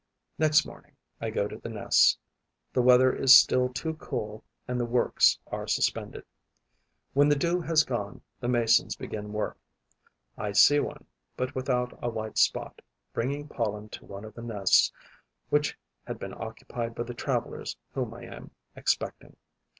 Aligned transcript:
Next 0.39 0.65
morning, 0.65 0.93
I 1.21 1.29
go 1.29 1.47
to 1.47 1.57
the 1.59 1.69
nests. 1.69 2.17
The 2.73 2.81
weather 2.81 3.15
is 3.15 3.37
still 3.37 3.69
too 3.71 3.93
cool 3.93 4.43
and 4.67 4.79
the 4.79 4.85
works 4.85 5.37
are 5.45 5.67
suspended. 5.67 6.25
When 7.13 7.29
the 7.29 7.35
dew 7.35 7.61
has 7.61 7.83
gone, 7.83 8.21
the 8.39 8.47
Masons 8.47 8.95
begin 8.95 9.31
work. 9.31 9.59
I 10.39 10.53
see 10.53 10.79
one, 10.79 11.05
but 11.37 11.53
without 11.53 11.99
a 12.01 12.09
white 12.09 12.39
spot, 12.39 12.81
bringing 13.13 13.47
pollen 13.47 13.89
to 13.89 14.05
one 14.05 14.25
of 14.25 14.33
the 14.33 14.41
nests 14.41 14.91
which 15.49 15.77
had 16.07 16.17
been 16.17 16.33
occupied 16.33 16.95
by 16.95 17.03
the 17.03 17.13
travellers 17.13 17.77
whom 17.93 18.11
I 18.15 18.23
am 18.23 18.49
expecting. 18.75 19.37